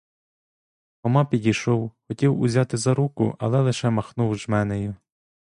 Хома 1.03 1.25
підійшов, 1.25 1.91
хотів 2.07 2.39
узяти 2.39 2.77
за 2.77 2.93
руку, 2.93 3.35
але 3.39 3.61
лише 3.61 3.89
махнув 3.89 4.35
жменею. 4.37 4.95